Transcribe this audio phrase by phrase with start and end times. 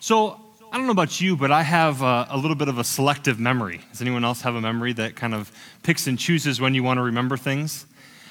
[0.00, 2.84] So, I don't know about you, but I have a, a, little bit of a
[2.84, 3.80] selective memory.
[3.90, 5.50] Does anyone else have a memory that kind of
[5.82, 7.86] picks and chooses when you want to remember things?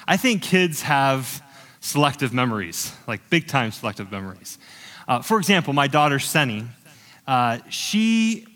[0.06, 1.42] I think kids have
[1.80, 4.58] selective memories, like big time selective memories.
[5.06, 6.64] Uh, for example, my daughter, Senny,
[7.26, 8.46] uh, she,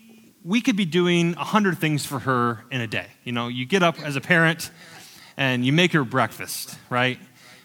[0.43, 3.07] we could be doing 100 things for her in a day.
[3.25, 4.71] You know, you get up as a parent
[5.37, 7.19] and you make her breakfast, right?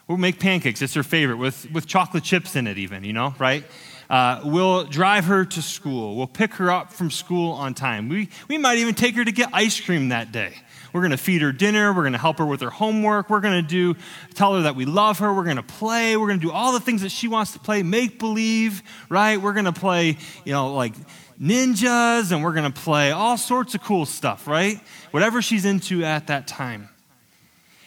[0.09, 3.35] We'll make pancakes, it's her favorite, with, with chocolate chips in it, even, you know,
[3.39, 3.65] right?
[4.09, 6.17] Uh, we'll drive her to school.
[6.17, 8.09] We'll pick her up from school on time.
[8.09, 10.55] We, we might even take her to get ice cream that day.
[10.93, 11.93] We're going to feed her dinner.
[11.93, 13.29] We're going to help her with her homework.
[13.29, 13.95] We're going to do,
[14.35, 15.33] tell her that we love her.
[15.33, 16.17] We're going to play.
[16.17, 19.41] We're going to do all the things that she wants to play, make believe, right?
[19.41, 20.95] We're going to play, you know, like
[21.41, 24.81] ninjas and we're going to play all sorts of cool stuff, right?
[25.11, 26.89] Whatever she's into at that time.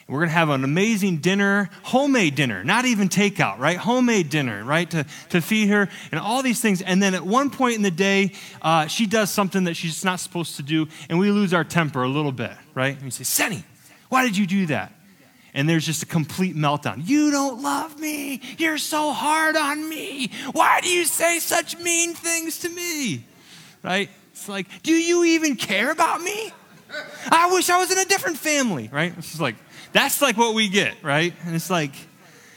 [0.08, 3.78] We're going to have an amazing dinner, homemade dinner, not even takeout, right?
[3.78, 4.90] Homemade dinner, right?
[4.92, 6.82] To, to feed her and all these things.
[6.82, 10.20] And then at one point in the day, uh, she does something that she's not
[10.20, 12.94] supposed to do, and we lose our temper a little bit, right?
[12.96, 13.64] And we say, Senny,
[14.10, 14.92] why did you do that?
[15.54, 17.08] And there's just a complete meltdown.
[17.08, 18.42] You don't love me.
[18.58, 20.32] You're so hard on me.
[20.52, 23.26] Why do you say such mean things to me?
[23.84, 24.10] Right?
[24.32, 26.54] It's like, do you even care about me?
[27.30, 29.14] I wish I was in a different family, right?
[29.18, 29.56] It's just like,
[29.94, 31.34] that's like what we get, right?
[31.46, 31.94] And it's like,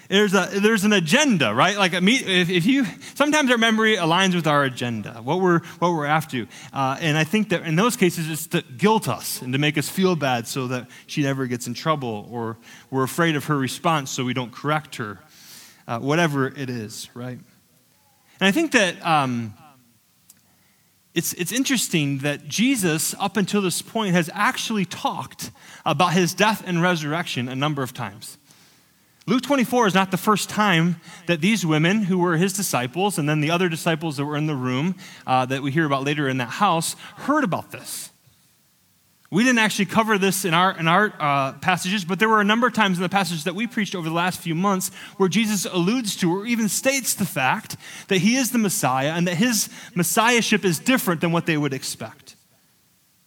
[0.08, 1.76] there's, a, there's an agenda, right?
[1.76, 6.06] Like, if, if you, sometimes our memory aligns with our agenda, what we're, what we're
[6.06, 6.46] after.
[6.72, 9.78] Uh, and I think that in those cases, it's to guilt us and to make
[9.78, 12.58] us feel bad so that she never gets in trouble, or
[12.90, 15.20] we're afraid of her response so we don't correct her,
[15.88, 17.38] uh, whatever it is, right?
[18.40, 19.54] And I think that um,
[21.14, 25.52] it's, it's interesting that Jesus, up until this point, has actually talked
[25.86, 28.36] about his death and resurrection a number of times.
[29.26, 33.28] Luke 24 is not the first time that these women, who were his disciples, and
[33.28, 36.28] then the other disciples that were in the room uh, that we hear about later
[36.28, 38.10] in that house, heard about this.
[39.34, 42.44] We didn't actually cover this in our, in our uh, passages, but there were a
[42.44, 45.28] number of times in the passages that we preached over the last few months where
[45.28, 47.76] Jesus alludes to or even states the fact
[48.06, 51.72] that he is the Messiah and that his messiahship is different than what they would
[51.72, 52.36] expect.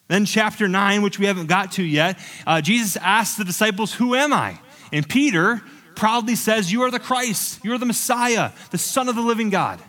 [0.08, 4.16] Then, chapter 9, which we haven't got to yet, uh, Jesus asks the disciples, Who
[4.16, 4.62] am I?
[4.94, 5.62] And Peter
[5.98, 9.50] proudly says, You are the Christ, you are the Messiah, the Son of the living
[9.50, 9.81] God.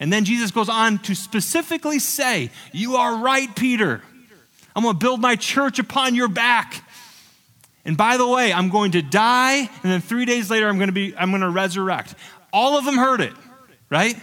[0.00, 4.02] And then Jesus goes on to specifically say, You are right, Peter.
[4.74, 6.84] I'm going to build my church upon your back.
[7.84, 10.88] And by the way, I'm going to die, and then three days later, I'm going
[10.88, 12.14] to be, I'm going to resurrect.
[12.52, 13.32] All of them heard it,
[13.88, 14.16] right?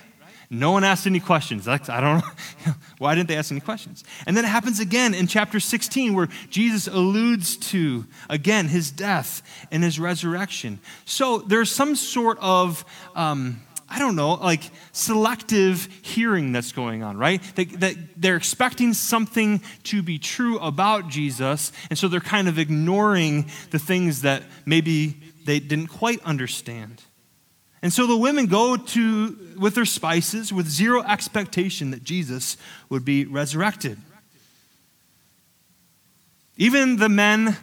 [0.50, 1.68] No one asked any questions.
[1.68, 2.74] I don't know.
[3.00, 4.06] Why didn't they ask any questions?
[4.26, 9.42] And then it happens again in chapter 16 where Jesus alludes to, again, his death
[9.72, 10.80] and his resurrection.
[11.04, 17.18] So there's some sort of um, I don't know, like selective hearing that's going on,
[17.18, 17.42] right?
[17.56, 22.60] They, that they're expecting something to be true about Jesus, and so they're kind of
[22.60, 25.16] ignoring the things that maybe
[25.46, 27.02] they didn't quite understand.
[27.82, 32.58] And so the women go to with their spices with zero expectation that Jesus
[32.90, 33.98] would be resurrected.
[36.58, 37.56] Even the men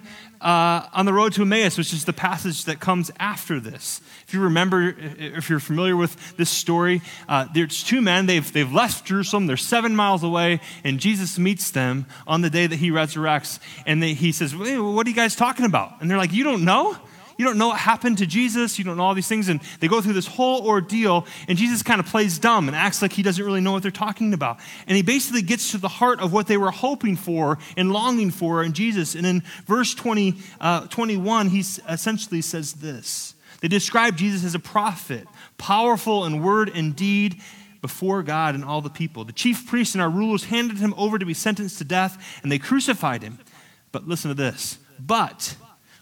[0.44, 4.02] uh, on the road to Emmaus, which is the passage that comes after this.
[4.28, 8.26] If you remember, if you're familiar with this story, uh, there's two men.
[8.26, 9.46] They've, they've left Jerusalem.
[9.46, 13.58] They're seven miles away, and Jesus meets them on the day that he resurrects.
[13.86, 16.02] And they, he says, What are you guys talking about?
[16.02, 16.98] And they're like, You don't know?
[17.36, 18.78] You don't know what happened to Jesus.
[18.78, 19.48] You don't know all these things.
[19.48, 23.02] And they go through this whole ordeal, and Jesus kind of plays dumb and acts
[23.02, 24.58] like he doesn't really know what they're talking about.
[24.86, 28.30] And he basically gets to the heart of what they were hoping for and longing
[28.30, 29.14] for in Jesus.
[29.14, 34.60] And in verse 20, uh, 21, he essentially says this They describe Jesus as a
[34.60, 35.26] prophet,
[35.58, 37.40] powerful in word and deed
[37.84, 39.24] before God and all the people.
[39.24, 42.50] The chief priests and our rulers handed him over to be sentenced to death, and
[42.50, 43.38] they crucified him.
[43.92, 44.78] But listen to this.
[44.98, 45.56] But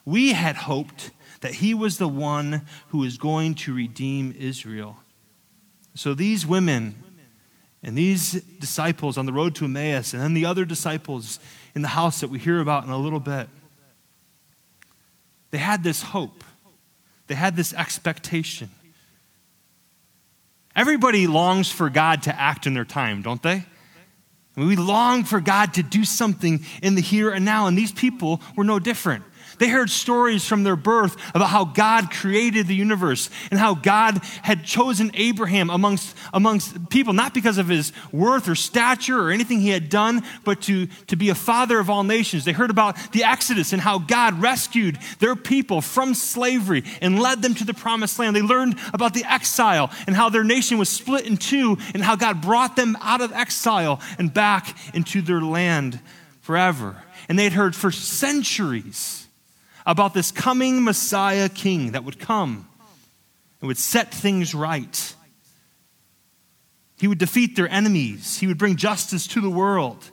[0.04, 1.10] we had hoped
[1.42, 4.96] that he was the one who is going to redeem Israel.
[5.94, 6.94] So these women
[7.82, 11.40] and these disciples on the road to Emmaus, and then the other disciples
[11.74, 13.48] in the house that we hear about in a little bit,
[15.50, 16.44] they had this hope.
[17.26, 18.70] They had this expectation.
[20.76, 23.64] Everybody longs for God to act in their time, don't they?
[24.54, 28.40] we long for God to do something in the here and now, and these people
[28.54, 29.24] were no different.
[29.58, 34.18] They heard stories from their birth about how God created the universe and how God
[34.42, 39.60] had chosen Abraham amongst, amongst people, not because of his worth or stature or anything
[39.60, 42.44] he had done, but to, to be a father of all nations.
[42.44, 47.42] They heard about the Exodus and how God rescued their people from slavery and led
[47.42, 48.34] them to the promised land.
[48.34, 52.16] They learned about the exile and how their nation was split in two and how
[52.16, 56.00] God brought them out of exile and back into their land
[56.40, 57.02] forever.
[57.28, 59.21] And they had heard for centuries
[59.86, 62.68] about this coming Messiah king that would come
[63.60, 65.14] and would set things right.
[66.98, 70.10] He would defeat their enemies, he would bring justice to the world,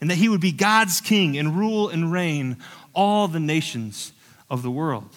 [0.00, 2.56] and that he would be God's king and rule and reign
[2.92, 4.12] all the nations
[4.50, 5.08] of the world.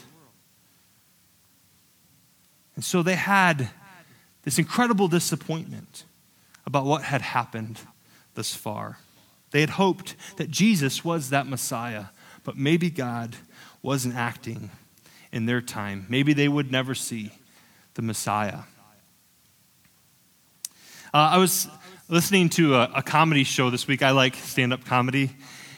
[2.76, 3.70] And so they had
[4.44, 6.04] this incredible disappointment
[6.66, 7.80] about what had happened
[8.36, 9.00] thus far.
[9.52, 12.06] They had hoped that Jesus was that Messiah,
[12.44, 13.36] but maybe God
[13.86, 14.72] wasn't acting
[15.32, 16.08] in their time.
[16.10, 17.32] Maybe they would never see
[17.94, 18.62] the Messiah.
[21.14, 21.68] Uh, I was
[22.10, 24.02] listening to a, a, comedy show this week.
[24.02, 25.36] I like stand up comedy.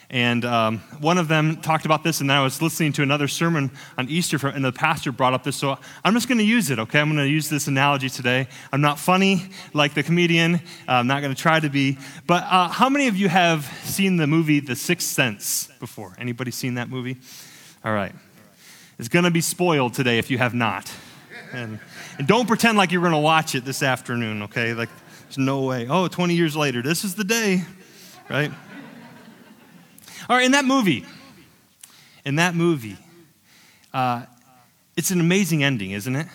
[0.09, 3.27] And um, one of them talked about this, and then I was listening to another
[3.27, 5.57] sermon on Easter, from, and the pastor brought up this.
[5.57, 7.01] So I'm just going to use it, okay?
[7.01, 8.47] I'm going to use this analogy today.
[8.71, 11.97] I'm not funny like the comedian, I'm not going to try to be.
[12.25, 16.15] But uh, how many of you have seen the movie The Sixth Sense before?
[16.17, 17.17] Anybody seen that movie?
[17.87, 18.11] All right.
[18.99, 20.91] It's going to be spoiled today if you have not.
[21.53, 21.79] And,
[22.17, 24.73] and don't pretend like you're going to watch it this afternoon, okay?
[24.73, 24.89] Like,
[25.23, 25.87] there's no way.
[25.89, 27.63] Oh, 20 years later, this is the day,
[28.29, 28.51] right?
[30.27, 31.05] All right, in that movie,
[32.25, 32.97] in that movie,
[33.93, 34.25] uh,
[34.97, 36.27] it's an amazing ending, isn't it?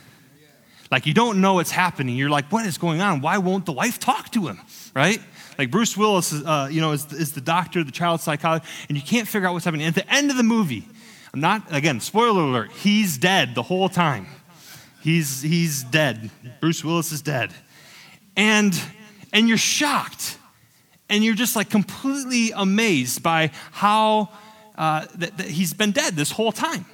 [0.91, 2.17] Like you don't know what's happening.
[2.17, 3.21] You're like, what is going on?
[3.21, 4.59] Why won't the wife talk to him?
[4.95, 5.21] Right?
[5.59, 9.03] Like Bruce Willis, uh, you know, is, is the doctor, the child psychologist, and you
[9.03, 9.87] can't figure out what's happening.
[9.87, 10.87] At the end of the movie,
[11.34, 12.73] I'm not again, spoiler alert.
[12.73, 14.26] He's dead the whole time.
[15.00, 16.31] He's he's dead.
[16.61, 17.52] Bruce Willis is dead,
[18.37, 18.79] and
[19.32, 20.38] and you're shocked
[21.12, 24.31] and you're just like completely amazed by how
[24.76, 26.87] uh, that, that he's been dead this whole time.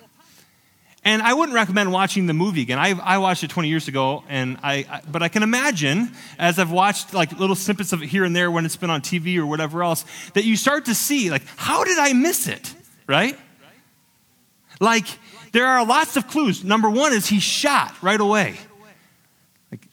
[1.05, 2.79] And I wouldn't recommend watching the movie again.
[2.81, 6.59] I, I watched it 20 years ago, and I, I, but I can imagine as
[6.59, 9.39] I've watched like little snippets of it here and there when it's been on TV
[9.39, 10.05] or whatever else,
[10.35, 12.75] that you start to see like, how did I miss it?
[13.07, 13.39] Right?
[14.81, 15.07] Like,
[15.53, 16.65] there are lots of clues.
[16.65, 18.57] Number one is he's shot right away.
[19.71, 19.87] Like,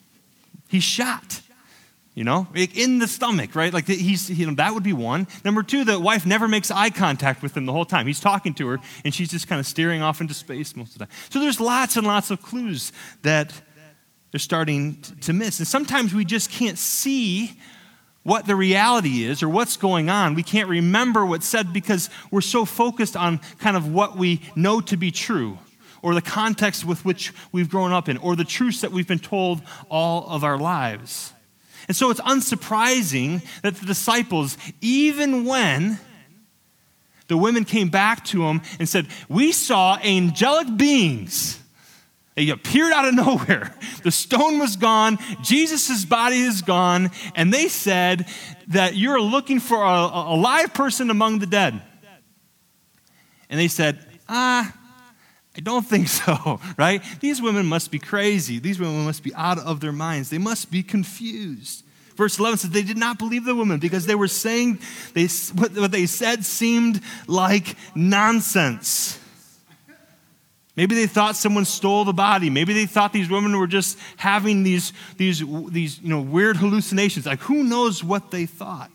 [0.67, 1.41] he's shot
[2.15, 3.73] you know, in the stomach, right?
[3.73, 5.27] Like he's, you know, that would be one.
[5.43, 8.07] Number two, the wife never makes eye contact with him the whole time.
[8.07, 10.99] He's talking to her, and she's just kind of staring off into space most of
[10.99, 11.13] the time.
[11.29, 12.93] So there's lots and lots of clues
[13.23, 13.53] that
[14.31, 15.59] they're starting to miss.
[15.59, 17.59] And sometimes we just can't see
[18.25, 20.33] what the reality is or what's going on.
[20.33, 24.81] We can't remember what's said because we're so focused on kind of what we know
[24.81, 25.59] to be true
[26.01, 29.19] or the context with which we've grown up in or the truths that we've been
[29.19, 31.33] told all of our lives.
[31.87, 35.99] And so it's unsurprising that the disciples, even when
[37.27, 41.59] the women came back to him and said, We saw angelic beings.
[42.35, 43.73] They appeared out of nowhere.
[44.03, 48.27] The stone was gone, Jesus' body is gone, and they said
[48.67, 51.81] that you're looking for a, a live person among the dead.
[53.49, 54.75] And they said, Ah,
[55.55, 57.01] I don't think so, right?
[57.21, 58.59] These women must be crazy.
[58.59, 60.29] These women must be out of their minds.
[60.29, 61.83] They must be confused.
[62.15, 64.79] Verse 11 says, They did not believe the women because they were saying
[65.13, 69.19] they, what they said seemed like nonsense.
[70.75, 72.49] Maybe they thought someone stole the body.
[72.49, 77.25] Maybe they thought these women were just having these, these, these you know, weird hallucinations.
[77.25, 78.91] Like, who knows what they thought?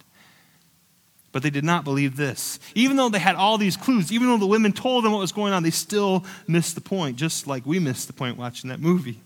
[1.32, 2.58] But they did not believe this.
[2.74, 5.32] Even though they had all these clues, even though the women told them what was
[5.32, 8.80] going on, they still missed the point, just like we missed the point watching that
[8.80, 9.20] movie.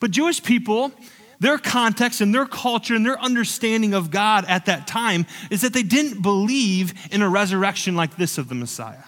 [0.00, 0.92] But Jewish people,
[1.40, 5.72] their context and their culture and their understanding of God at that time is that
[5.72, 9.04] they didn't believe in a resurrection like this of the Messiah.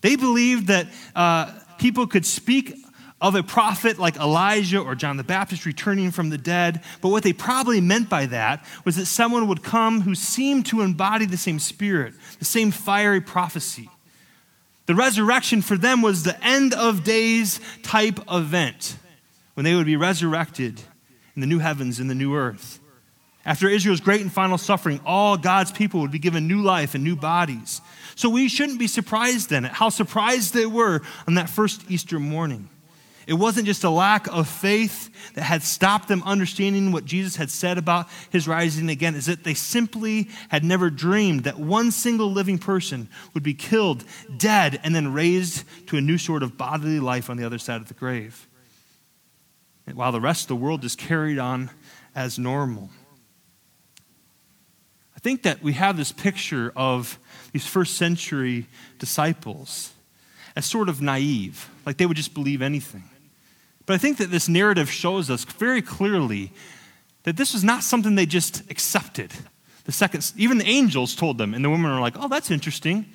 [0.00, 2.74] They believed that uh, people could speak
[3.20, 7.24] of a prophet like Elijah or John the Baptist returning from the dead, but what
[7.24, 11.36] they probably meant by that was that someone would come who seemed to embody the
[11.36, 13.90] same spirit, the same fiery prophecy.
[14.86, 18.96] The resurrection for them was the end of days type event
[19.54, 20.80] when they would be resurrected
[21.34, 22.78] in the new heavens and the new earth.
[23.44, 27.02] After Israel's great and final suffering, all God's people would be given new life and
[27.02, 27.80] new bodies.
[28.18, 32.18] So we shouldn't be surprised then at how surprised they were on that first Easter
[32.18, 32.68] morning.
[33.28, 37.48] It wasn't just a lack of faith that had stopped them understanding what Jesus had
[37.48, 42.32] said about his rising again, is that they simply had never dreamed that one single
[42.32, 44.02] living person would be killed,
[44.36, 47.80] dead, and then raised to a new sort of bodily life on the other side
[47.80, 48.48] of the grave.
[49.86, 51.70] And while the rest of the world just carried on
[52.16, 52.90] as normal.
[55.14, 57.16] I think that we have this picture of
[57.52, 58.66] these first century
[58.98, 59.92] disciples
[60.56, 63.04] as sort of naive, like they would just believe anything.
[63.86, 66.52] But I think that this narrative shows us very clearly
[67.22, 69.32] that this was not something they just accepted.
[69.84, 73.06] The second, even the angels told them, and the women are like, oh, that's interesting.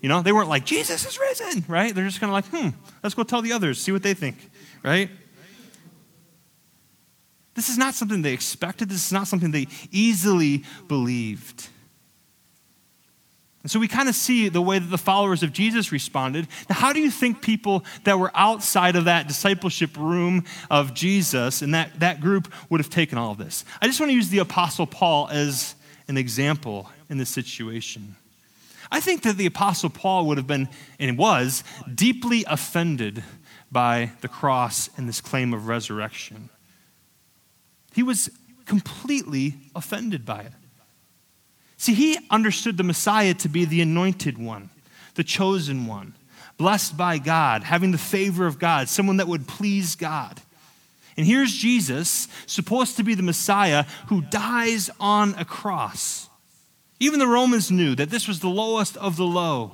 [0.00, 1.94] You know, they weren't like, Jesus is risen, right?
[1.94, 4.50] They're just kind of like, hmm, let's go tell the others, see what they think,
[4.82, 5.10] right?
[7.54, 8.88] This is not something they expected.
[8.88, 11.68] This is not something they easily believed.
[13.68, 16.48] And so we kind of see the way that the followers of Jesus responded.
[16.70, 21.60] Now, how do you think people that were outside of that discipleship room of Jesus
[21.60, 23.66] and that, that group would have taken all of this?
[23.82, 25.74] I just want to use the Apostle Paul as
[26.08, 28.16] an example in this situation.
[28.90, 31.62] I think that the Apostle Paul would have been, and was,
[31.94, 33.22] deeply offended
[33.70, 36.48] by the cross and this claim of resurrection.
[37.94, 38.30] He was
[38.64, 40.52] completely offended by it.
[41.78, 44.68] See, he understood the Messiah to be the anointed one,
[45.14, 46.14] the chosen one,
[46.58, 50.40] blessed by God, having the favor of God, someone that would please God.
[51.16, 56.28] And here's Jesus, supposed to be the Messiah, who dies on a cross.
[57.00, 59.72] Even the Romans knew that this was the lowest of the low.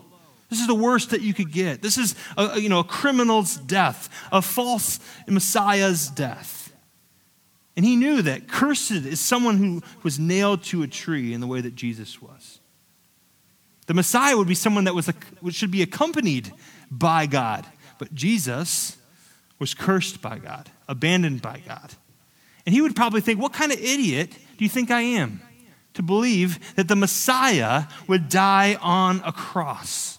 [0.51, 1.81] This is the worst that you could get.
[1.81, 6.64] This is a, you know, a criminal's death, a false Messiah's death.
[7.77, 11.47] And he knew that cursed is someone who was nailed to a tree in the
[11.47, 12.61] way that Jesus was.
[13.87, 15.11] The Messiah would be someone that was
[15.51, 16.53] should be accompanied
[16.91, 17.67] by God.
[17.99, 18.97] But Jesus
[19.59, 21.93] was cursed by God, abandoned by God.
[22.67, 25.41] And he would probably think, What kind of idiot do you think I am
[25.95, 30.19] to believe that the Messiah would die on a cross?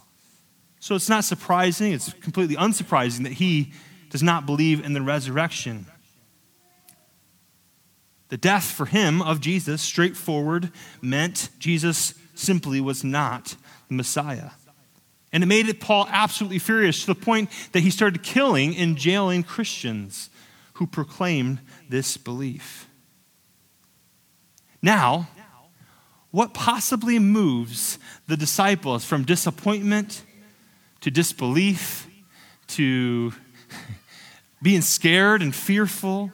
[0.80, 3.74] So it's not surprising, it's completely unsurprising that he
[4.12, 5.88] does not believe in the resurrection.
[8.30, 13.56] The death for him of Jesus, straightforward, meant Jesus simply was not
[13.88, 14.52] the Messiah.
[15.32, 19.44] And it made Paul absolutely furious to the point that he started killing and jailing
[19.44, 20.30] Christians
[20.74, 22.90] who proclaimed this belief.
[24.82, 25.30] Now,
[26.32, 30.24] what possibly moves the disciples from disappointment
[31.02, 32.08] to disbelief
[32.68, 33.34] to
[34.62, 36.32] being scared and fearful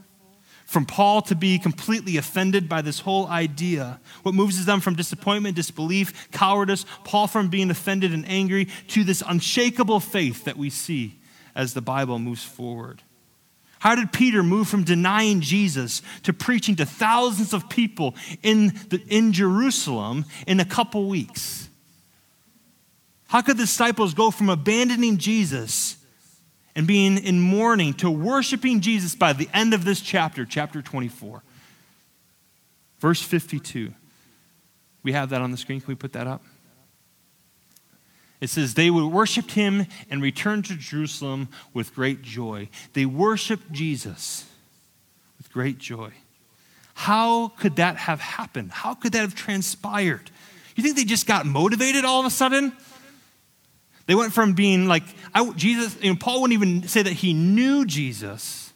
[0.71, 3.99] from Paul to be completely offended by this whole idea.
[4.23, 9.21] What moves them from disappointment, disbelief, cowardice, Paul from being offended and angry to this
[9.27, 11.19] unshakable faith that we see
[11.55, 13.01] as the Bible moves forward.
[13.79, 19.03] How did Peter move from denying Jesus to preaching to thousands of people in, the,
[19.09, 21.67] in Jerusalem in a couple weeks?
[23.27, 25.97] How could the disciples go from abandoning Jesus
[26.75, 31.43] and being in mourning to worshiping Jesus by the end of this chapter, chapter 24.
[32.99, 33.93] Verse 52.
[35.03, 35.81] We have that on the screen.
[35.81, 36.43] Can we put that up?
[38.39, 42.69] It says, They would worship him and return to Jerusalem with great joy.
[42.93, 44.45] They worshiped Jesus
[45.37, 46.11] with great joy.
[46.93, 48.71] How could that have happened?
[48.71, 50.29] How could that have transpired?
[50.75, 52.73] You think they just got motivated all of a sudden?
[54.11, 55.03] They went from being like,
[55.33, 58.73] I, Jesus, you know, Paul wouldn't even say that he knew Jesus,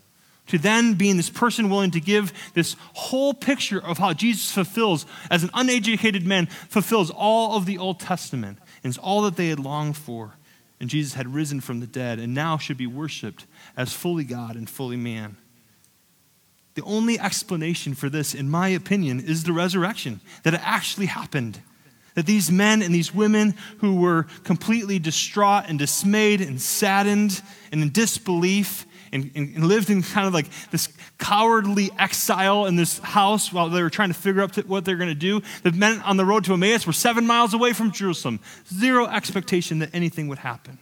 [0.47, 5.05] to then being this person willing to give this whole picture of how Jesus fulfills,
[5.29, 9.49] as an uneducated man, fulfills all of the Old Testament and it's all that they
[9.49, 10.35] had longed for.
[10.79, 14.55] And Jesus had risen from the dead and now should be worshiped as fully God
[14.55, 15.35] and fully man.
[16.75, 21.59] The only explanation for this, in my opinion, is the resurrection, that it actually happened.
[22.15, 27.41] That these men and these women who were completely distraught and dismayed and saddened
[27.71, 32.99] and in disbelief and, and, lived in kind of like this cowardly exile in this
[32.99, 35.41] house while they were trying to figure out what they're going to do.
[35.63, 39.79] The men on the road to Emmaus were seven miles away from Jerusalem, zero expectation
[39.79, 40.79] that anything would happen.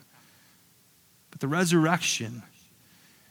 [1.30, 2.44] But the resurrection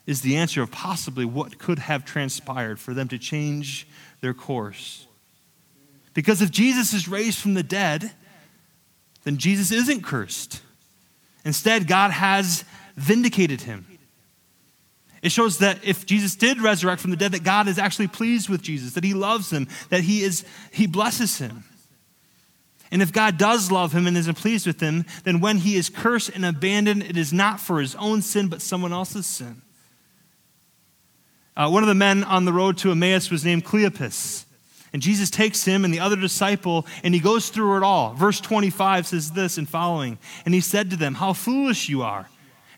[0.07, 3.87] is the answer of possibly what could have transpired for them to change
[4.21, 5.07] their course.
[6.15, 8.13] Because if Jesus is raised from the dead,
[9.25, 10.61] then Jesus isn't cursed.
[11.45, 12.65] Instead, God has
[12.97, 13.87] vindicated him.
[15.23, 18.49] It shows that if Jesus did resurrect from the dead, that God is actually pleased
[18.49, 21.65] with Jesus, that he loves him, that he is he blesses him.
[22.91, 25.89] And if God does love him and isn't pleased with him, then when he is
[25.89, 29.63] cursed and abandoned, it is not for his own sin, but someone else's sin.
[31.57, 34.45] Uh, one of the men on the road to Emmaus was named Cleopas.
[34.93, 38.13] And Jesus takes him and the other disciple, and he goes through it all.
[38.13, 40.19] Verse 25 says this and following.
[40.45, 42.29] And he said to them, How foolish you are,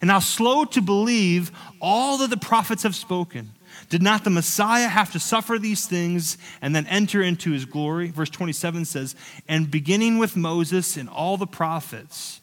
[0.01, 3.51] and how slow to believe all that the prophets have spoken.
[3.91, 8.09] Did not the Messiah have to suffer these things and then enter into his glory?
[8.11, 9.17] Verse 27 says,
[9.49, 12.41] And beginning with Moses and all the prophets,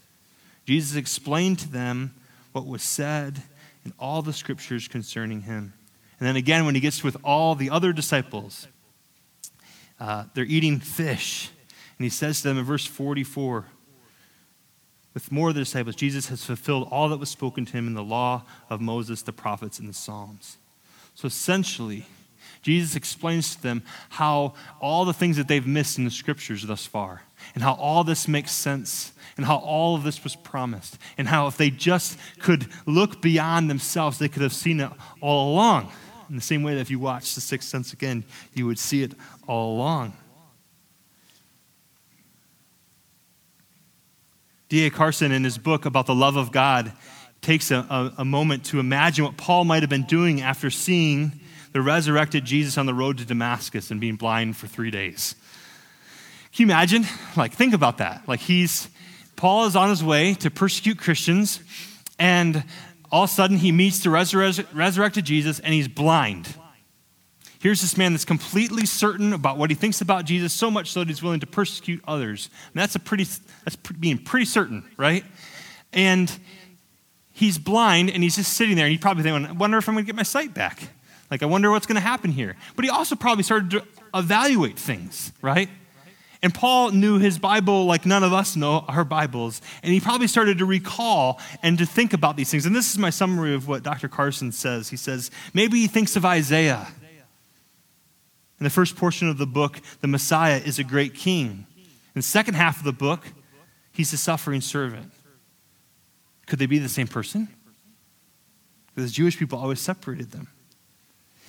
[0.65, 2.13] Jesus explained to them
[2.51, 3.41] what was said
[3.85, 5.73] in all the scriptures concerning him.
[6.19, 8.67] And then again, when he gets with all the other disciples,
[10.01, 11.49] uh, they're eating fish.
[11.97, 13.65] And he says to them in verse 44
[15.13, 17.93] with more of the disciples, Jesus has fulfilled all that was spoken to him in
[17.93, 20.57] the law of Moses, the prophets, and the Psalms.
[21.15, 22.05] So essentially,
[22.61, 26.85] Jesus explains to them how all the things that they've missed in the scriptures thus
[26.85, 31.27] far, and how all this makes sense, and how all of this was promised, and
[31.27, 35.91] how if they just could look beyond themselves, they could have seen it all along.
[36.31, 38.23] In the same way that if you watch The Sixth Sense again,
[38.53, 39.11] you would see it
[39.47, 40.13] all along.
[44.69, 44.89] D.A.
[44.89, 46.93] Carson, in his book about the love of God,
[47.41, 51.33] takes a, a, a, moment to imagine what Paul might have been doing after seeing
[51.73, 55.35] the resurrected Jesus on the road to Damascus and being blind for three days.
[56.53, 57.03] Can you imagine?
[57.35, 58.25] Like, think about that.
[58.25, 58.87] Like, he's,
[59.35, 61.59] Paul is on his way to persecute Christians,
[62.17, 62.63] and
[63.11, 66.55] all of a sudden he meets the resur- resurrected Jesus and he's blind.
[67.59, 71.01] Here's this man that's completely certain about what he thinks about Jesus, so much so
[71.01, 72.49] that he's willing to persecute others.
[72.73, 73.25] And that's a pretty
[73.63, 75.23] that's being pretty certain, right?
[75.93, 76.31] And
[77.31, 79.93] he's blind and he's just sitting there and he probably thinking, I wonder if I'm
[79.93, 80.89] gonna get my sight back.
[81.29, 82.55] Like I wonder what's gonna happen here.
[82.75, 83.83] But he also probably started to
[84.15, 85.69] evaluate things, right?
[86.43, 89.61] And Paul knew his Bible like none of us know our Bibles.
[89.83, 92.65] And he probably started to recall and to think about these things.
[92.65, 94.07] And this is my summary of what Dr.
[94.07, 94.89] Carson says.
[94.89, 96.87] He says, maybe he thinks of Isaiah.
[98.59, 101.65] In the first portion of the book, the Messiah is a great king.
[101.77, 103.25] In the second half of the book,
[103.91, 105.11] he's a suffering servant.
[106.47, 107.47] Could they be the same person?
[108.93, 110.47] Because Jewish people always separated them.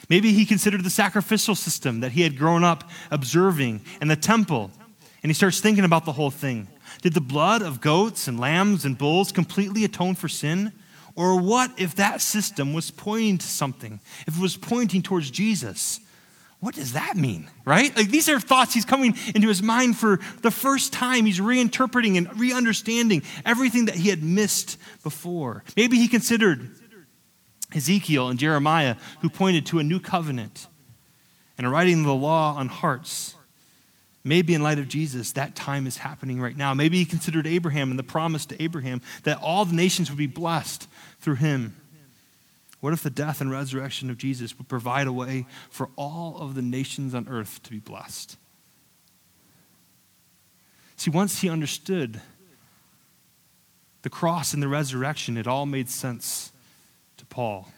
[0.08, 4.70] Maybe he considered the sacrificial system that he had grown up observing and the temple
[5.22, 6.68] and he starts thinking about the whole thing.
[7.00, 10.72] Did the blood of goats and lambs and bulls completely atone for sin?
[11.14, 14.00] Or what if that system was pointing to something?
[14.26, 16.00] If it was pointing towards Jesus?
[16.60, 17.94] What does that mean, right?
[17.96, 21.26] Like these are thoughts he's coming into his mind for the first time.
[21.26, 25.64] He's reinterpreting and re understanding everything that he had missed before.
[25.76, 26.70] Maybe he considered
[27.74, 30.68] Ezekiel and Jeremiah, who pointed to a new covenant
[31.58, 33.34] and writing the law on hearts.
[34.24, 36.74] Maybe in light of Jesus, that time is happening right now.
[36.74, 40.28] Maybe he considered Abraham and the promise to Abraham that all the nations would be
[40.28, 40.88] blessed
[41.20, 41.76] through him.
[42.80, 46.54] What if the death and resurrection of Jesus would provide a way for all of
[46.54, 48.36] the nations on earth to be blessed?
[50.96, 52.20] See, once he understood
[54.02, 56.52] the cross and the resurrection, it all made sense
[57.16, 57.68] to Paul.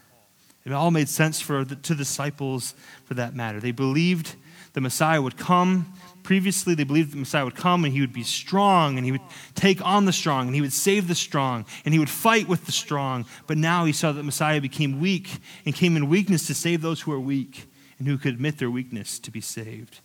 [0.65, 3.61] It all made sense for the, to disciples for that matter.
[3.61, 4.35] They believed
[4.73, 5.93] the Messiah would come
[6.25, 9.21] Previously, they believed the Messiah would come and he would be strong and he would
[9.55, 12.65] take on the strong and he would save the strong and he would fight with
[12.65, 13.27] the strong.
[13.47, 17.03] But now he saw that Messiah became weak and came in weakness to save those
[17.03, 17.67] who are weak
[17.99, 20.01] and who could admit their weakness to be saved.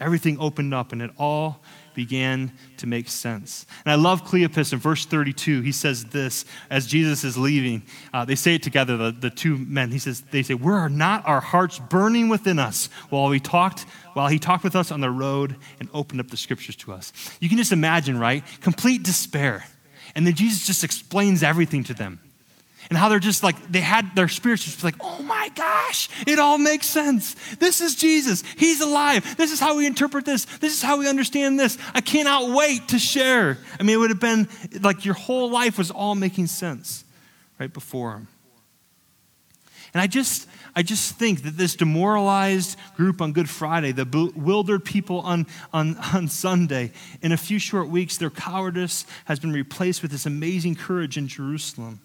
[0.00, 1.60] Everything opened up and it all
[1.94, 3.64] began to make sense.
[3.84, 5.60] And I love Cleopas in verse 32.
[5.60, 7.84] He says this as Jesus is leaving.
[8.12, 9.92] Uh, they say it together, the, the two men.
[9.92, 13.82] He says, They say, Were are not our hearts burning within us while we talked,
[14.14, 17.12] while he talked with us on the road and opened up the scriptures to us?
[17.40, 18.42] You can just imagine, right?
[18.60, 19.64] Complete despair.
[20.16, 22.18] And then Jesus just explains everything to them
[22.88, 26.38] and how they're just like they had their spirits just like oh my gosh it
[26.38, 27.34] all makes sense.
[27.56, 28.42] This is jesus.
[28.56, 29.36] He's alive.
[29.36, 30.44] This is how we interpret this.
[30.44, 31.78] This is how we understand this.
[31.94, 33.58] I cannot wait to share.
[33.78, 34.48] I mean it would have been
[34.80, 37.04] like your whole life was all making sense
[37.58, 38.28] right before him.
[39.92, 44.84] And i just i just think that this demoralized group on good friday the bewildered
[44.84, 46.90] people on, on, on sunday
[47.22, 51.28] in a few short weeks their cowardice has been replaced with this amazing courage in
[51.28, 52.00] jerusalem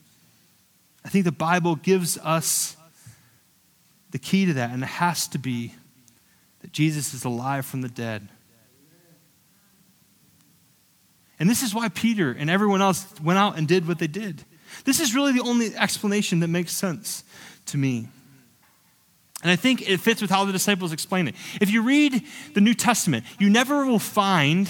[1.03, 2.75] I think the Bible gives us
[4.11, 5.73] the key to that, and it has to be
[6.61, 8.27] that Jesus is alive from the dead.
[11.39, 14.43] And this is why Peter and everyone else went out and did what they did.
[14.83, 17.23] This is really the only explanation that makes sense
[17.67, 18.09] to me.
[19.41, 21.35] And I think it fits with how the disciples explain it.
[21.61, 22.23] If you read
[22.55, 24.69] the New Testament, you never will find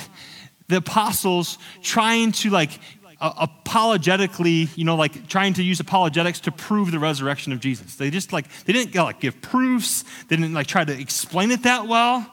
[0.67, 2.79] the apostles trying to like
[3.21, 7.95] uh, apologetically, you know, like trying to use apologetics to prove the resurrection of Jesus.
[7.95, 10.03] They just like, they didn't like give proofs.
[10.27, 12.25] They didn't like try to explain it that well.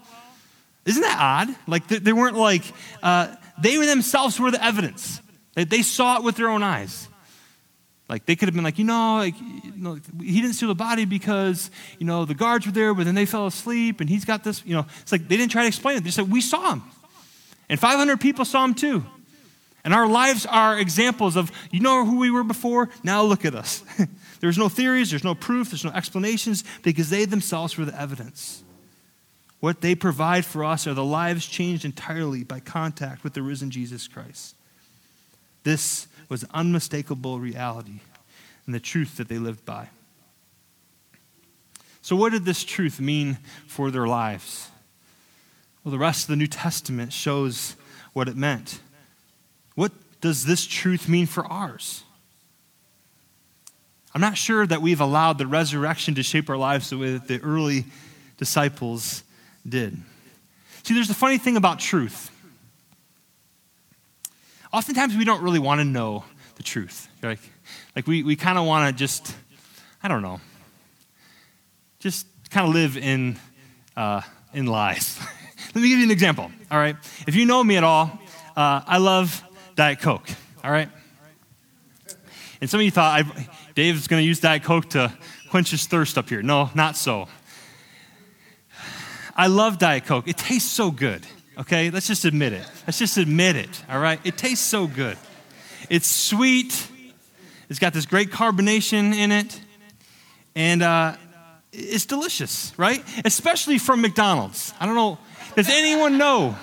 [0.84, 1.56] Isn't that odd?
[1.66, 2.62] Like they, they weren't like,
[3.02, 5.20] uh, they themselves were the evidence.
[5.54, 7.08] They, they saw it with their own eyes.
[8.08, 10.76] Like they could have been like, you know, like, you know, he didn't steal the
[10.76, 14.24] body because you know the guards were there, but then they fell asleep, and he's
[14.24, 14.62] got this.
[14.64, 16.04] You know, it's like they didn't try to explain it.
[16.04, 16.84] They said we saw him,
[17.68, 19.04] and 500 people saw him too.
[19.86, 22.88] And our lives are examples of, you know who we were before?
[23.04, 23.84] Now look at us.
[24.40, 28.64] there's no theories, there's no proof, there's no explanations, because they themselves were the evidence.
[29.60, 33.70] What they provide for us are the lives changed entirely by contact with the risen
[33.70, 34.56] Jesus Christ.
[35.62, 38.00] This was unmistakable reality
[38.66, 39.90] and the truth that they lived by.
[42.02, 44.68] So, what did this truth mean for their lives?
[45.84, 47.76] Well, the rest of the New Testament shows
[48.14, 48.80] what it meant.
[49.76, 52.02] What does this truth mean for ours?
[54.12, 57.28] I'm not sure that we've allowed the resurrection to shape our lives the way that
[57.28, 57.84] the early
[58.38, 59.22] disciples
[59.68, 59.96] did.
[60.82, 62.30] See, there's a funny thing about truth.
[64.72, 66.24] Oftentimes, we don't really want to know
[66.56, 67.08] the truth.
[67.22, 67.40] Like,
[67.94, 69.34] like we, we kind of want to just,
[70.02, 70.40] I don't know,
[71.98, 73.38] just kind of live in,
[73.96, 74.22] uh,
[74.54, 75.20] in lies.
[75.74, 76.96] Let me give you an example, all right?
[77.26, 78.18] If you know me at all,
[78.56, 79.42] uh, I love
[79.76, 80.26] Diet Coke,
[80.64, 80.88] all right?
[82.62, 83.26] And some of you thought
[83.74, 85.12] Dave's going to use Diet Coke to
[85.50, 86.42] quench his thirst up here.
[86.42, 87.28] No, not so.
[89.36, 90.26] I love Diet Coke.
[90.26, 91.26] It tastes so good,
[91.58, 91.90] okay?
[91.90, 92.66] Let's just admit it.
[92.86, 94.18] Let's just admit it, all right?
[94.24, 95.18] It tastes so good.
[95.90, 96.88] It's sweet,
[97.68, 99.60] it's got this great carbonation in it,
[100.54, 101.16] and uh,
[101.70, 103.04] it's delicious, right?
[103.26, 104.72] Especially from McDonald's.
[104.80, 105.18] I don't know,
[105.54, 106.56] does anyone know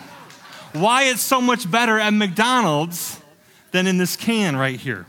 [0.73, 3.19] why it's so much better at McDonald's
[3.71, 5.05] than in this can right here.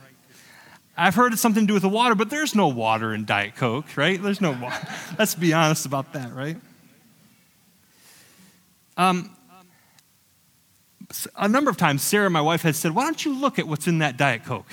[0.97, 3.57] I've heard it's something to do with the water, but there's no water in Diet
[3.57, 4.23] Coke, right?
[4.23, 4.87] There's no water.
[5.19, 6.57] Let's be honest about that, right?
[8.97, 9.35] Um,
[11.37, 13.89] a number of times, Sarah, my wife, has said, Why don't you look at what's
[13.89, 14.71] in that Diet Coke?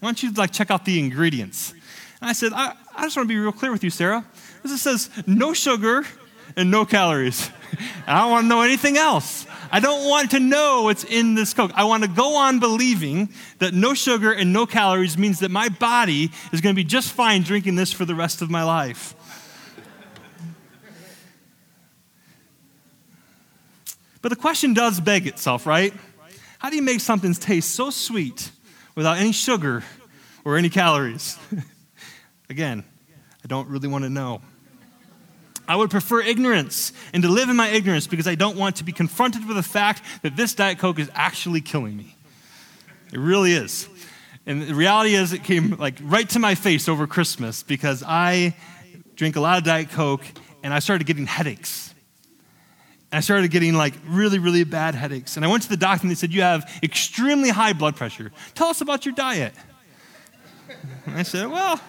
[0.00, 1.72] Why don't you like check out the ingredients?
[2.20, 4.24] And I said, I, I just want to be real clear with you, Sarah.
[4.62, 6.04] This says no sugar
[6.56, 7.50] and no calories.
[8.06, 9.46] I don't want to know anything else.
[9.70, 11.72] I don't want to know what's in this Coke.
[11.74, 15.68] I want to go on believing that no sugar and no calories means that my
[15.68, 19.14] body is going to be just fine drinking this for the rest of my life.
[24.22, 25.92] But the question does beg itself, right?
[26.58, 28.50] How do you make something taste so sweet
[28.94, 29.84] without any sugar
[30.44, 31.38] or any calories?
[32.50, 32.84] Again,
[33.44, 34.40] I don't really want to know.
[35.68, 38.84] I would prefer ignorance and to live in my ignorance because I don't want to
[38.84, 42.14] be confronted with the fact that this Diet Coke is actually killing me.
[43.12, 43.88] It really is.
[44.46, 48.56] And the reality is, it came like right to my face over Christmas because I
[49.16, 50.24] drink a lot of Diet Coke
[50.62, 51.92] and I started getting headaches.
[53.10, 55.36] And I started getting like really, really bad headaches.
[55.36, 58.30] And I went to the doctor and they said, You have extremely high blood pressure.
[58.54, 59.54] Tell us about your diet.
[61.06, 61.80] And I said, Well,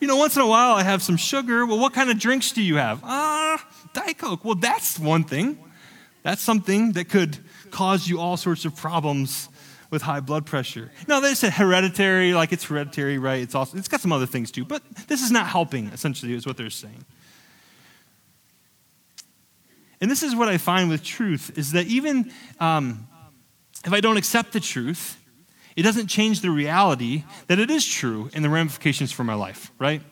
[0.00, 1.66] you know, once in a while I have some sugar.
[1.66, 3.00] Well, what kind of drinks do you have?
[3.02, 4.44] Ah, uh, Diet Coke.
[4.44, 5.58] Well, that's one thing.
[6.22, 7.38] That's something that could
[7.70, 9.48] cause you all sorts of problems
[9.90, 10.90] with high blood pressure.
[11.06, 13.42] No, they said hereditary, like it's hereditary, right?
[13.42, 16.46] It's also it's got some other things too, but this is not helping, essentially, is
[16.46, 17.04] what they're saying.
[20.00, 22.30] And this is what I find with truth is that even
[22.60, 23.06] um,
[23.84, 25.18] if I don't accept the truth,
[25.76, 29.72] it doesn't change the reality that it is true and the ramifications for my life,
[29.78, 30.02] right?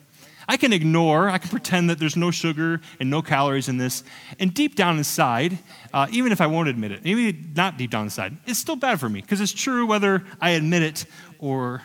[0.48, 4.02] I can ignore, I can pretend that there's no sugar and no calories in this,
[4.38, 5.58] and deep down inside,
[5.94, 8.98] uh, even if I won't admit it, maybe not deep down inside, it's still bad
[8.98, 11.06] for me because it's true whether I admit it
[11.38, 11.82] or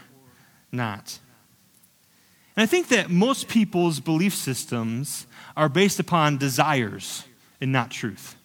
[0.71, 1.19] not.
[2.55, 7.25] And I think that most people's belief systems are based upon desires
[7.61, 8.37] and not truth.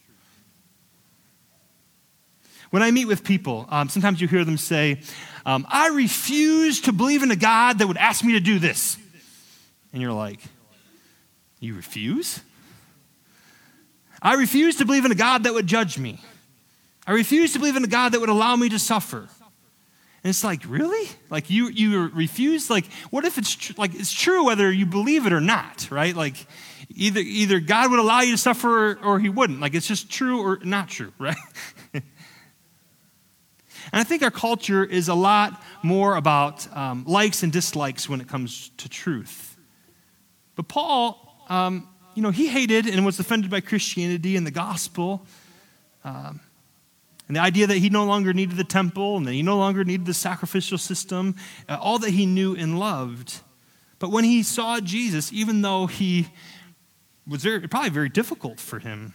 [2.72, 4.98] When I meet with people, um, sometimes you hear them say,
[5.44, 8.96] um, I refuse to believe in a God that would ask me to do this.
[9.92, 10.40] And you're like,
[11.60, 12.40] You refuse?
[14.22, 16.18] I refuse to believe in a God that would judge me.
[17.06, 19.28] I refuse to believe in a God that would allow me to suffer.
[20.24, 21.10] And it's like, really?
[21.28, 22.70] Like you you refuse?
[22.70, 26.16] Like, what if it's tr- like it's true whether you believe it or not, right?
[26.16, 26.46] Like
[26.88, 29.60] either either God would allow you to suffer or, or he wouldn't.
[29.60, 31.36] Like it's just true or not true, right?
[33.90, 38.20] And I think our culture is a lot more about um, likes and dislikes when
[38.20, 39.56] it comes to truth.
[40.54, 45.26] But Paul, um, you know, he hated and was offended by Christianity and the gospel.
[46.04, 46.40] Um,
[47.28, 49.84] And the idea that he no longer needed the temple and that he no longer
[49.84, 51.34] needed the sacrificial system,
[51.68, 53.40] uh, all that he knew and loved.
[53.98, 56.26] But when he saw Jesus, even though he
[57.26, 59.14] was very, probably very difficult for him,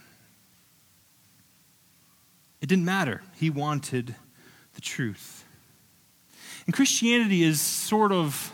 [2.61, 3.21] it didn't matter.
[3.35, 4.15] He wanted
[4.77, 5.43] the truth.
[6.67, 8.53] And Christianity is sort of,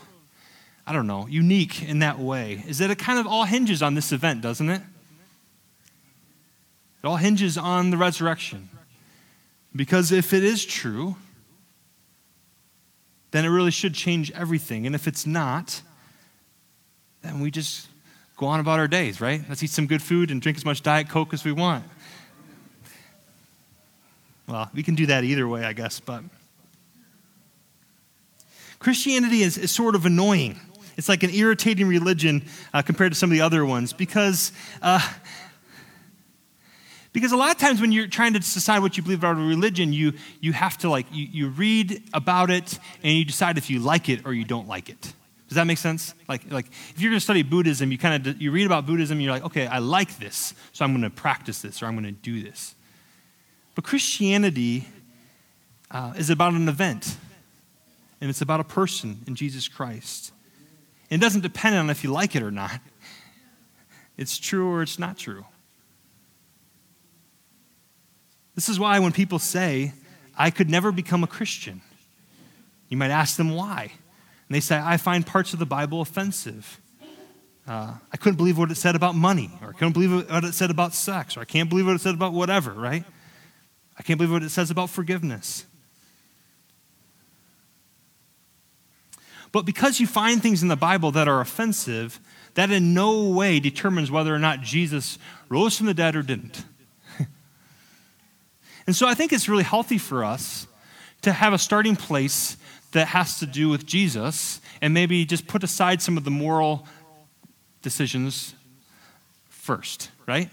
[0.86, 3.94] I don't know, unique in that way, is that it kind of all hinges on
[3.94, 4.80] this event, doesn't it?
[7.02, 8.70] It all hinges on the resurrection.
[9.76, 11.16] Because if it is true,
[13.30, 14.86] then it really should change everything.
[14.86, 15.82] And if it's not,
[17.20, 17.88] then we just
[18.38, 19.42] go on about our days, right?
[19.46, 21.84] Let's eat some good food and drink as much Diet Coke as we want.
[24.46, 26.22] Well, we can do that either way, I guess, but
[28.78, 30.60] Christianity is, is sort of annoying.
[30.96, 34.52] It's like an irritating religion uh, compared to some of the other ones because.
[34.82, 35.00] Uh,
[37.14, 39.40] because a lot of times when you're trying to decide what you believe about a
[39.40, 43.70] religion, you, you have to like, you, you read about it and you decide if
[43.70, 45.00] you like it or you don't like it.
[45.48, 46.12] Does that make sense?
[46.28, 49.18] Like, like if you're going to study Buddhism, you kind of, you read about Buddhism
[49.18, 51.94] and you're like, okay, I like this, so I'm going to practice this or I'm
[51.94, 52.74] going to do this.
[53.74, 54.86] But Christianity
[55.90, 57.16] uh, is about an event,
[58.20, 60.32] and it's about a person in Jesus Christ.
[61.10, 62.80] It doesn't depend on if you like it or not.
[64.16, 65.44] It's true or it's not true.
[68.54, 69.92] This is why when people say,
[70.36, 71.80] I could never become a Christian,
[72.88, 73.92] you might ask them why.
[74.48, 76.80] And they say, I find parts of the Bible offensive.
[77.66, 80.52] Uh, I couldn't believe what it said about money, or I couldn't believe what it
[80.52, 83.04] said about sex, or I can't believe what it said about whatever, right?
[83.98, 85.66] I can't believe what it says about forgiveness.
[89.52, 92.18] But because you find things in the Bible that are offensive,
[92.54, 95.16] that in no way determines whether or not Jesus
[95.48, 96.64] rose from the dead or didn't.
[98.86, 100.66] and so I think it's really healthy for us
[101.22, 102.56] to have a starting place
[102.90, 106.86] that has to do with Jesus and maybe just put aside some of the moral
[107.82, 108.54] decisions
[109.48, 110.50] first, right?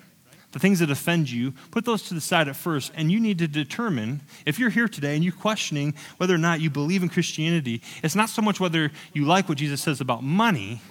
[0.52, 3.38] The things that offend you, put those to the side at first, and you need
[3.40, 7.10] to determine if you're here today and you're questioning whether or not you believe in
[7.10, 10.82] Christianity, it's not so much whether you like what Jesus says about money,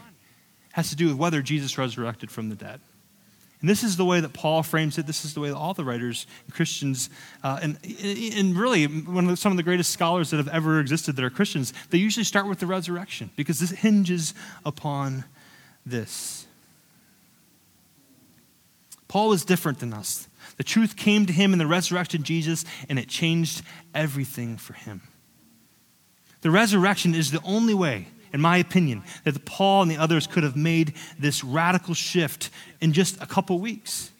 [0.71, 2.81] it has to do with whether Jesus resurrected from the dead.
[3.61, 5.07] And this is the way that Paul frames it.
[5.07, 7.11] This is the way that all the writers and Christians,
[7.43, 10.81] uh, and, and really one of the, some of the greatest scholars that have ever
[10.81, 14.33] existed that are Christians, they usually start with the resurrection because this hinges
[14.65, 15.25] upon
[15.85, 16.47] this.
[19.11, 20.29] Paul was different than us.
[20.57, 25.03] The truth came to him in the resurrection Jesus, and it changed everything for him.
[26.43, 30.45] The resurrection is the only way, in my opinion, that Paul and the others could
[30.45, 34.13] have made this radical shift in just a couple weeks.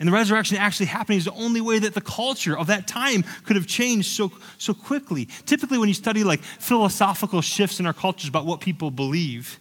[0.00, 3.22] And the resurrection actually happening is the only way that the culture of that time
[3.44, 5.28] could have changed so, so quickly.
[5.44, 9.60] Typically, when you study like philosophical shifts in our cultures about what people believe,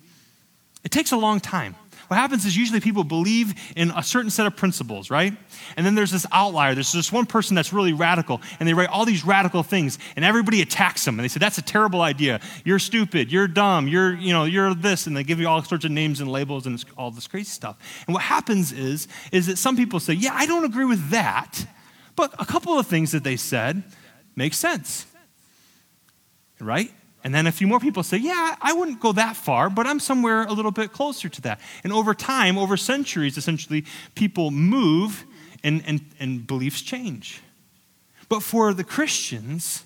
[0.85, 1.75] it takes a long time.
[2.07, 5.35] What happens is usually people believe in a certain set of principles, right?
[5.75, 6.73] And then there's this outlier.
[6.73, 10.23] There's this one person that's really radical, and they write all these radical things, and
[10.23, 11.17] everybody attacks them.
[11.17, 12.39] And they say, That's a terrible idea.
[12.63, 13.31] You're stupid.
[13.31, 13.87] You're dumb.
[13.87, 15.07] You're, you know, you're this.
[15.07, 17.77] And they give you all sorts of names and labels and all this crazy stuff.
[18.07, 21.65] And what happens is, is that some people say, Yeah, I don't agree with that.
[22.15, 23.83] But a couple of things that they said
[24.35, 25.05] make sense.
[26.59, 26.91] Right?
[27.25, 29.99] And then a few more people say, Yeah, I wouldn't go that far, but I'm
[29.99, 31.59] somewhere a little bit closer to that.
[31.83, 35.25] And over time, over centuries, essentially, people move
[35.63, 37.41] and, and, and beliefs change.
[38.29, 39.85] But for the Christians,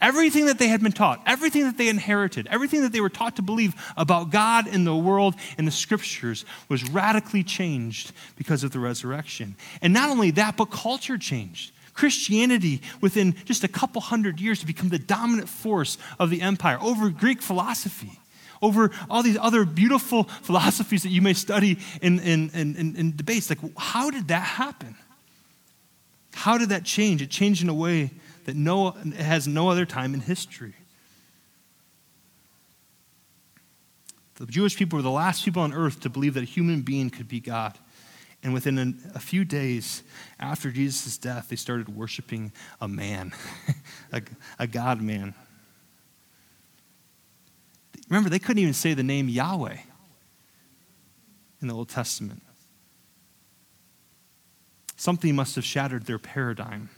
[0.00, 3.36] everything that they had been taught, everything that they inherited, everything that they were taught
[3.36, 8.70] to believe about God and the world and the scriptures was radically changed because of
[8.70, 9.54] the resurrection.
[9.82, 11.72] And not only that, but culture changed.
[12.00, 16.78] Christianity, within just a couple hundred years, to become the dominant force of the empire
[16.80, 18.18] over Greek philosophy,
[18.62, 23.50] over all these other beautiful philosophies that you may study in, in, in, in debates.
[23.50, 24.96] Like, how did that happen?
[26.32, 27.20] How did that change?
[27.20, 28.12] It changed in a way
[28.46, 30.72] that no, has no other time in history.
[34.36, 37.10] The Jewish people were the last people on earth to believe that a human being
[37.10, 37.76] could be God.
[38.42, 40.02] And within an, a few days
[40.38, 43.32] after Jesus' death, they started worshiping a man,
[44.12, 44.22] a,
[44.58, 45.34] a God man.
[48.08, 49.76] Remember, they couldn't even say the name Yahweh
[51.60, 52.42] in the Old Testament.
[54.96, 56.88] Something must have shattered their paradigm.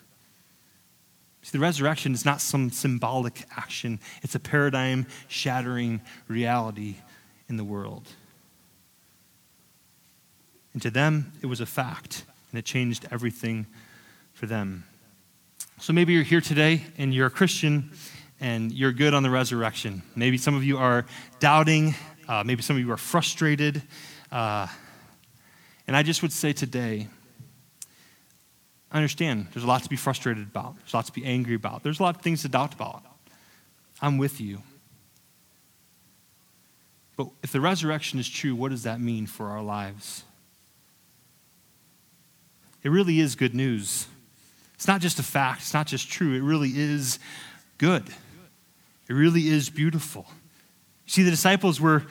[1.43, 6.97] See, the resurrection is not some symbolic action, it's a paradigm shattering reality
[7.49, 8.09] in the world.
[10.73, 13.67] And to them, it was a fact, and it changed everything
[14.33, 14.85] for them.
[15.79, 17.91] So maybe you're here today and you're a Christian
[18.41, 20.03] and you're good on the resurrection.
[20.15, 21.07] Maybe some of you are
[21.41, 21.95] doubting,
[22.29, 23.83] uh, maybe some of you are frustrated.
[24.31, 24.67] Uh,
[25.87, 27.09] and I just would say today,
[28.91, 31.55] I understand there's a lot to be frustrated about, there's a lot to be angry
[31.55, 33.05] about, there's a lot of things to doubt about.
[34.01, 34.63] I'm with you.
[37.17, 40.25] But if the resurrection is true, what does that mean for our lives?
[42.83, 44.07] It really is good news.
[44.75, 47.19] It's not just a fact, it's not just true, it really is
[47.79, 48.05] good.
[49.09, 50.27] It really is beautiful.
[51.07, 52.05] See, the disciples were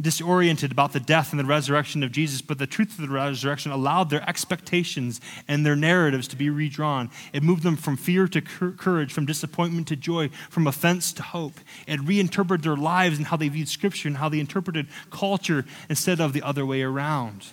[0.00, 3.72] disoriented about the death and the resurrection of Jesus, but the truth of the resurrection
[3.72, 7.10] allowed their expectations and their narratives to be redrawn.
[7.32, 11.54] It moved them from fear to courage, from disappointment to joy, from offense to hope.
[11.86, 16.20] It reinterpreted their lives and how they viewed Scripture and how they interpreted culture instead
[16.20, 17.46] of the other way around.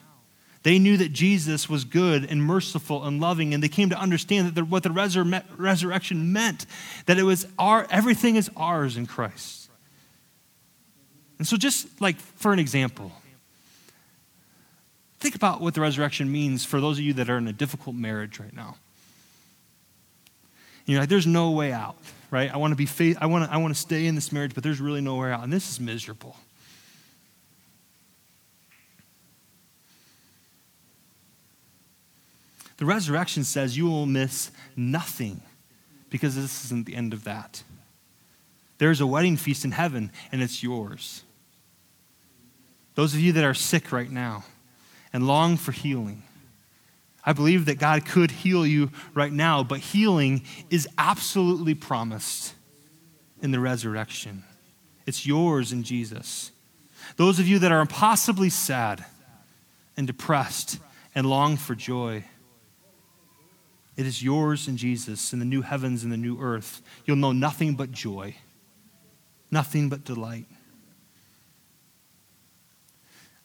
[0.63, 4.47] They knew that Jesus was good and merciful and loving, and they came to understand
[4.47, 6.65] that the, what the resur- resurrection meant
[7.05, 9.69] that it was our, everything is ours in Christ.
[11.37, 13.13] And so, just like for an example,
[15.19, 17.95] think about what the resurrection means for those of you that are in a difficult
[17.95, 18.75] marriage right now.
[20.85, 21.95] You're like, there's no way out,
[22.31, 22.51] right?
[22.51, 24.55] I want to be faith, I want to, I want to stay in this marriage,
[24.55, 25.43] but there's really no way out.
[25.43, 26.35] And this is miserable.
[32.79, 35.41] The resurrection says you will miss nothing
[36.09, 37.61] because this isn't the end of that.
[38.77, 41.23] There's a wedding feast in heaven, and it's yours.
[42.95, 44.45] Those of you that are sick right now
[45.11, 46.23] and long for healing,
[47.25, 52.53] I believe that God could heal you right now, but healing is absolutely promised
[53.41, 54.45] in the resurrection.
[55.05, 56.51] It's yours in Jesus.
[57.17, 59.03] Those of you that are impossibly sad
[59.97, 60.79] and depressed
[61.13, 62.23] and long for joy,
[63.99, 66.81] it is yours in Jesus, in the new heavens and the new earth.
[67.05, 68.33] You'll know nothing but joy,
[69.51, 70.45] nothing but delight.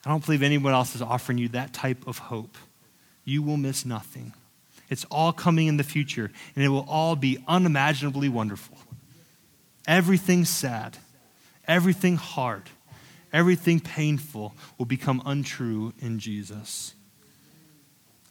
[0.07, 2.57] I don't believe anyone else is offering you that type of hope.
[3.25, 4.33] You will miss nothing.
[4.89, 8.79] It's all coming in the future, and it will all be unimaginably wonderful.
[9.89, 10.99] Everything sad,
[11.67, 12.71] everything hard,
[13.33, 16.95] everything painful will become untrue in Jesus.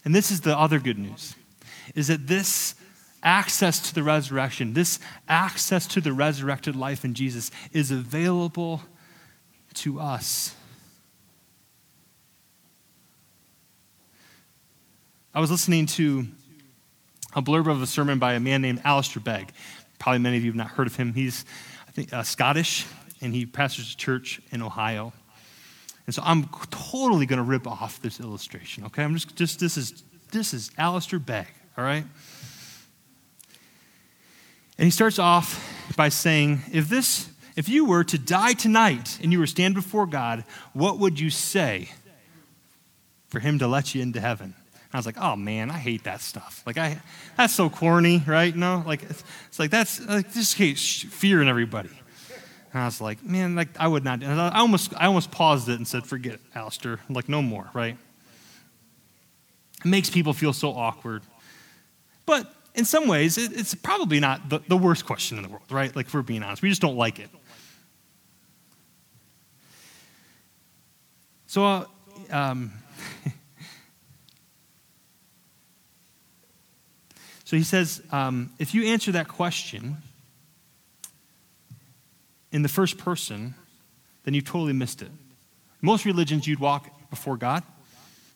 [0.06, 1.36] And this is the other good news
[1.96, 2.76] is that this
[3.22, 8.82] access to the resurrection, this access to the resurrected life in Jesus is available
[9.76, 10.56] to us
[15.36, 16.28] I was listening to
[17.36, 19.52] a blurb of a sermon by a man named Alistair Begg.
[19.98, 21.12] Probably many of you have not heard of him.
[21.12, 21.44] He's,
[21.88, 22.86] I think, uh, Scottish,
[23.20, 25.12] and he pastors a church in Ohio.
[26.06, 29.04] And so I'm totally going to rip off this illustration, okay?
[29.04, 32.06] I'm just, just this is this is Alistair Begg, all right?
[34.78, 39.32] And he starts off by saying, if this, if you were to die tonight and
[39.32, 41.90] you were stand before God, what would you say
[43.30, 44.56] for him to let you into heaven?
[44.94, 46.62] I was like, oh man, I hate that stuff.
[46.68, 47.00] Like, I,
[47.36, 48.56] that's so corny, right?
[48.56, 51.90] No, like, it's, it's like, that's, like, this creates fear in everybody.
[52.74, 54.22] And I was like, man, like, I would not.
[54.22, 57.00] And I almost, I almost paused it and said, forget it, Alistair.
[57.10, 57.98] Like, no more, right?
[59.84, 61.24] It makes people feel so awkward.
[62.26, 65.72] But in some ways, it, it's probably not the, the worst question in the world,
[65.72, 65.96] right?
[65.96, 67.30] Like, if we're being honest, we just don't like it.
[71.48, 71.86] So, uh,
[72.32, 72.72] um,
[77.54, 79.98] So he says, um, if you answer that question
[82.52, 83.54] in the first person,
[84.24, 85.12] then you totally missed it.
[85.80, 87.62] Most religions, you'd walk before God,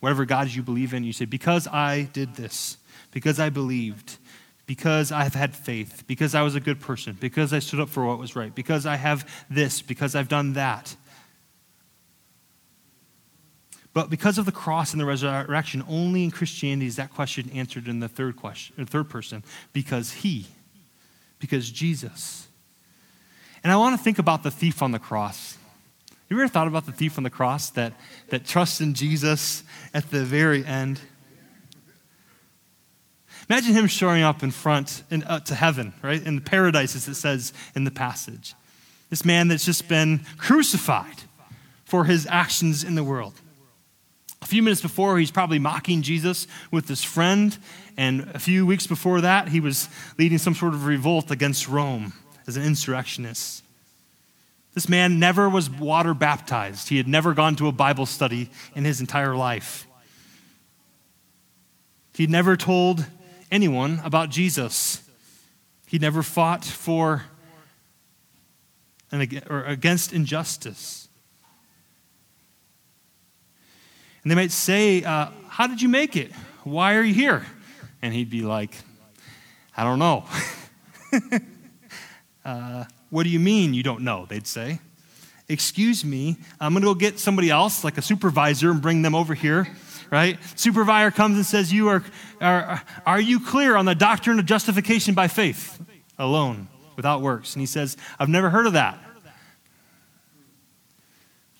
[0.01, 2.77] whatever God you believe in, you say, because I did this,
[3.17, 4.19] because I believed,
[4.67, 8.05] because I've had faith, because I was a good person, because I stood up for
[8.05, 10.95] what was right, because I have this, because I've done that.
[13.91, 17.87] But because of the cross and the resurrection, only in Christianity is that question answered
[17.87, 20.45] in the third question, the third person, because he,
[21.39, 22.47] because Jesus.
[23.63, 25.57] And I want to think about the thief on the cross.
[26.29, 27.93] You ever thought about the thief on the cross that,
[28.29, 31.01] that trusts in Jesus at the very end?
[33.49, 36.21] Imagine him showing up in front in, uh, to heaven, right?
[36.21, 38.55] In the paradise, as it says in the passage.
[39.09, 41.23] This man that's just been crucified
[41.85, 43.33] for his actions in the world.
[44.41, 47.57] A few minutes before, he's probably mocking Jesus with his friend.
[47.95, 52.13] And a few weeks before that, he was leading some sort of revolt against Rome
[52.47, 53.63] as an insurrectionist.
[54.73, 58.85] This man never was water baptized, he had never gone to a Bible study in
[58.85, 59.87] his entire life.
[62.13, 63.05] He'd never told
[63.51, 65.01] anyone about Jesus.
[65.87, 67.23] He never fought for
[69.11, 71.07] and or against injustice.
[74.23, 76.31] And they might say, uh, How did you make it?
[76.63, 77.45] Why are you here?
[78.01, 78.75] And he'd be like,
[79.75, 80.25] I don't know.
[82.45, 84.25] uh, what do you mean you don't know?
[84.25, 84.79] They'd say.
[85.49, 89.15] Excuse me, I'm going to go get somebody else, like a supervisor, and bring them
[89.15, 89.65] over here,
[90.11, 90.39] right?
[90.55, 92.03] Supervisor comes and says, You are,
[92.41, 95.81] are, are you clear on the doctrine of justification by faith
[96.17, 97.53] alone, without works?
[97.53, 98.99] And he says, I've never heard of that.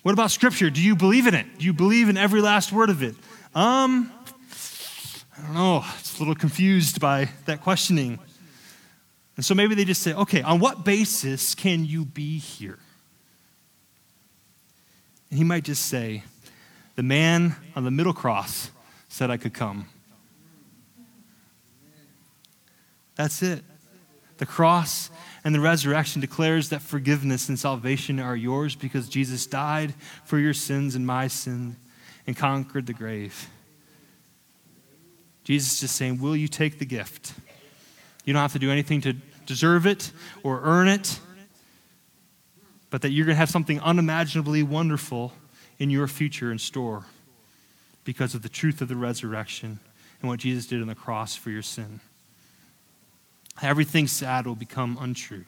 [0.02, 0.70] What about Scripture?
[0.70, 1.58] Do you believe in it?
[1.58, 3.14] Do you believe in every last word of it?
[3.54, 4.12] Um,
[5.36, 5.84] I don't know.
[5.98, 8.18] It's a little confused by that questioning.
[9.36, 12.78] And so maybe they just say, okay, on what basis can you be here?
[15.30, 16.22] And he might just say,
[16.98, 18.72] the man on the middle cross
[19.06, 19.86] said I could come.
[23.14, 23.62] That's it.
[24.38, 25.08] The cross
[25.44, 29.94] and the resurrection declares that forgiveness and salvation are yours because Jesus died
[30.24, 31.76] for your sins and my sin
[32.26, 33.48] and conquered the grave.
[35.44, 37.32] Jesus is just saying, Will you take the gift?
[38.24, 39.12] You don't have to do anything to
[39.46, 40.10] deserve it
[40.42, 41.20] or earn it,
[42.90, 45.32] but that you're going to have something unimaginably wonderful
[45.78, 47.04] in your future in store
[48.04, 49.78] because of the truth of the resurrection
[50.20, 52.00] and what Jesus did on the cross for your sin.
[53.62, 55.44] Everything sad will become untrue,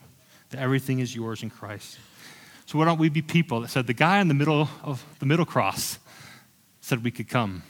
[0.51, 1.99] that everything is yours in Christ.
[2.67, 5.27] So why don't we be people that said the guy in the middle of the
[5.27, 5.99] middle cross
[6.81, 7.63] said we could come.